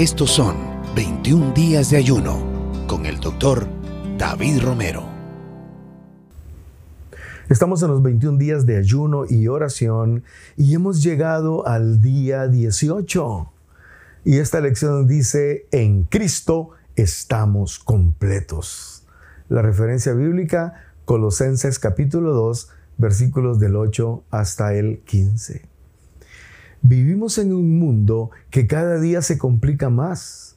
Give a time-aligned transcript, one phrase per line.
[0.00, 0.56] Estos son
[0.96, 2.42] 21 días de ayuno
[2.86, 3.68] con el doctor
[4.16, 5.04] David Romero.
[7.50, 10.24] Estamos en los 21 días de ayuno y oración
[10.56, 13.52] y hemos llegado al día 18.
[14.24, 19.06] Y esta lección dice, en Cristo estamos completos.
[19.50, 25.69] La referencia bíblica, Colosenses capítulo 2, versículos del 8 hasta el 15.
[26.82, 30.56] Vivimos en un mundo que cada día se complica más.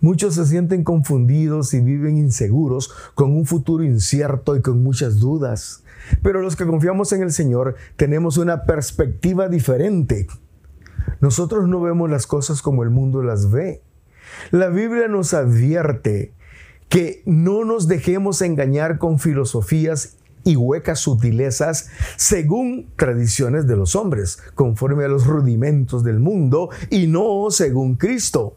[0.00, 5.84] Muchos se sienten confundidos y viven inseguros, con un futuro incierto y con muchas dudas.
[6.22, 10.26] Pero los que confiamos en el Señor tenemos una perspectiva diferente.
[11.20, 13.82] Nosotros no vemos las cosas como el mundo las ve.
[14.50, 16.32] La Biblia nos advierte
[16.88, 24.38] que no nos dejemos engañar con filosofías y huecas sutilezas según tradiciones de los hombres,
[24.54, 28.56] conforme a los rudimentos del mundo y no según Cristo.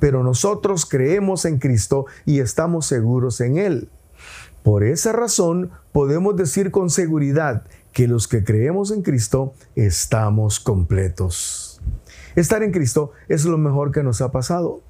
[0.00, 3.88] Pero nosotros creemos en Cristo y estamos seguros en Él.
[4.62, 11.80] Por esa razón podemos decir con seguridad que los que creemos en Cristo estamos completos.
[12.36, 14.80] Estar en Cristo es lo mejor que nos ha pasado.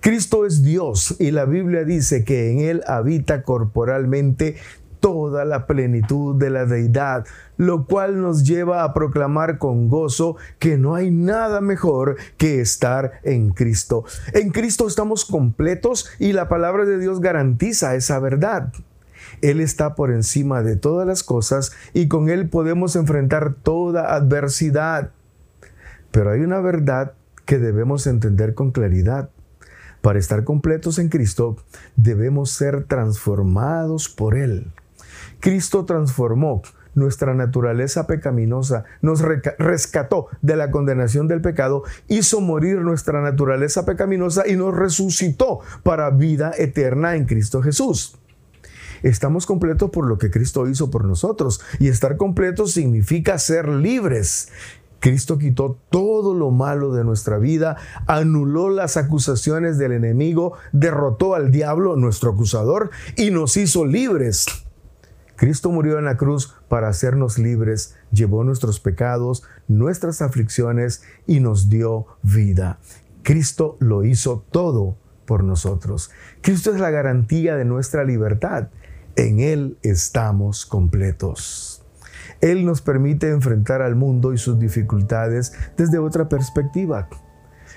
[0.00, 4.56] Cristo es Dios y la Biblia dice que en Él habita corporalmente
[5.00, 10.76] toda la plenitud de la deidad, lo cual nos lleva a proclamar con gozo que
[10.76, 14.04] no hay nada mejor que estar en Cristo.
[14.32, 18.72] En Cristo estamos completos y la palabra de Dios garantiza esa verdad.
[19.42, 25.10] Él está por encima de todas las cosas y con Él podemos enfrentar toda adversidad.
[26.10, 27.12] Pero hay una verdad
[27.44, 29.30] que debemos entender con claridad.
[30.00, 31.56] Para estar completos en Cristo
[31.96, 34.72] debemos ser transformados por Él.
[35.40, 36.62] Cristo transformó
[36.94, 44.46] nuestra naturaleza pecaminosa, nos rescató de la condenación del pecado, hizo morir nuestra naturaleza pecaminosa
[44.46, 48.18] y nos resucitó para vida eterna en Cristo Jesús.
[49.02, 54.48] Estamos completos por lo que Cristo hizo por nosotros y estar completos significa ser libres.
[55.00, 57.76] Cristo quitó todo lo malo de nuestra vida,
[58.08, 64.46] anuló las acusaciones del enemigo, derrotó al diablo, nuestro acusador, y nos hizo libres.
[65.38, 71.70] Cristo murió en la cruz para hacernos libres, llevó nuestros pecados, nuestras aflicciones y nos
[71.70, 72.80] dio vida.
[73.22, 76.10] Cristo lo hizo todo por nosotros.
[76.40, 78.70] Cristo es la garantía de nuestra libertad.
[79.14, 81.84] En Él estamos completos.
[82.40, 87.08] Él nos permite enfrentar al mundo y sus dificultades desde otra perspectiva.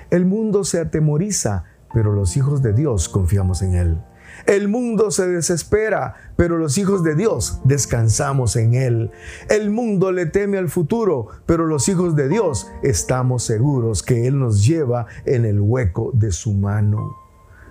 [0.10, 3.98] El mundo se atemoriza, pero los hijos de Dios confiamos en Él.
[4.46, 9.12] El mundo se desespera, pero los hijos de Dios descansamos en Él.
[9.50, 14.40] El mundo le teme al futuro, pero los hijos de Dios estamos seguros que Él
[14.40, 17.18] nos lleva en el hueco de su mano.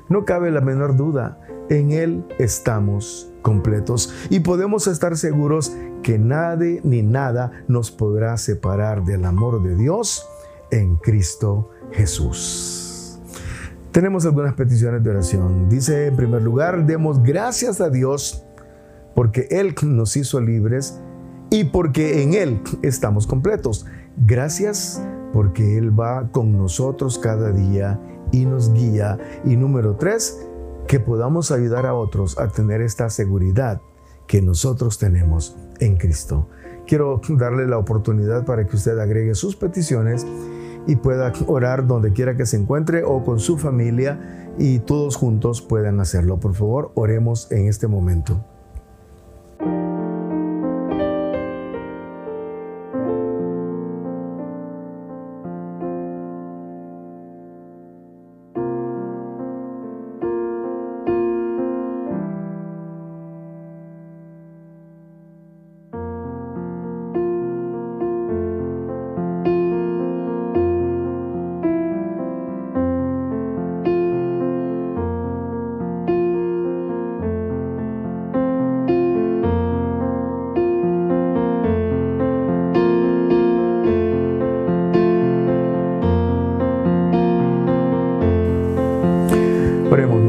[0.08, 1.38] No cabe la menor duda,
[1.68, 9.04] en Él estamos completos y podemos estar seguros que nadie ni nada nos podrá separar
[9.04, 10.26] del amor de Dios
[10.70, 12.89] en Cristo Jesús.
[13.92, 15.68] Tenemos algunas peticiones de oración.
[15.68, 18.44] Dice, en primer lugar, demos gracias a Dios
[19.16, 21.00] porque Él nos hizo libres
[21.50, 23.86] y porque en Él estamos completos.
[24.16, 25.02] Gracias
[25.32, 29.18] porque Él va con nosotros cada día y nos guía.
[29.44, 30.46] Y número tres,
[30.86, 33.80] que podamos ayudar a otros a tener esta seguridad
[34.28, 36.48] que nosotros tenemos en Cristo.
[36.86, 40.24] Quiero darle la oportunidad para que usted agregue sus peticiones
[40.86, 45.62] y pueda orar donde quiera que se encuentre o con su familia y todos juntos
[45.62, 46.38] puedan hacerlo.
[46.38, 48.44] Por favor, oremos en este momento.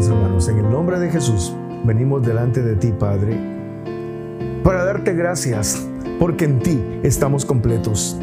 [0.09, 1.55] En el nombre de Jesús
[1.85, 3.37] venimos delante de ti, Padre,
[4.63, 5.87] para darte gracias
[6.19, 8.17] porque en ti estamos completos.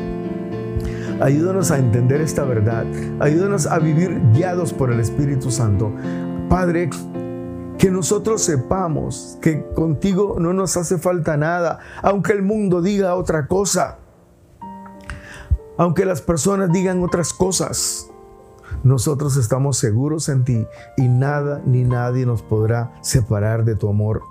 [1.20, 2.84] Ayúdanos a entender esta verdad.
[3.20, 5.92] Ayúdanos a vivir guiados por el Espíritu Santo.
[6.48, 6.90] Padre,
[7.78, 13.46] que nosotros sepamos que contigo no nos hace falta nada, aunque el mundo diga otra
[13.46, 13.98] cosa,
[15.76, 18.10] aunque las personas digan otras cosas.
[18.84, 20.66] Nosotros estamos seguros en ti
[20.96, 24.22] y nada ni nadie nos podrá separar de tu amor.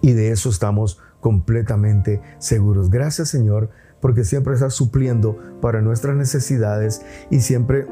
[0.00, 2.90] Y de eso estamos completamente seguros.
[2.90, 7.86] Gracias Señor, porque siempre estás supliendo para nuestras necesidades y siempre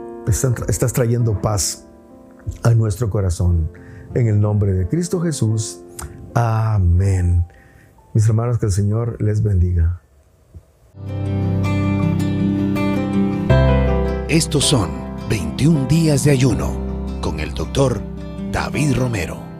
[0.68, 1.86] estás trayendo paz
[2.62, 3.70] a nuestro corazón.
[4.14, 5.82] En el nombre de Cristo Jesús.
[6.34, 7.46] Amén.
[8.14, 10.02] Mis hermanos, que el Señor les bendiga.
[14.28, 14.90] Estos son
[15.32, 16.76] 21 días de ayuno
[17.22, 18.02] con el doctor
[18.50, 19.51] David Romero.